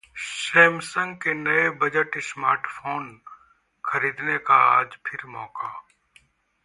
Samsung 0.19 1.11
के 1.23 1.33
नए 1.33 1.69
budget 1.83 2.17
smartphone 2.19 3.21
खरीदने 3.83 4.37
का 4.37 4.55
आज 4.79 4.97
फिर 5.07 5.25
मौका 5.25 5.71